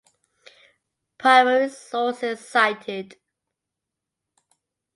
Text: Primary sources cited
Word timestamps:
Primary 1.19 1.69
sources 1.69 2.39
cited 2.43 3.17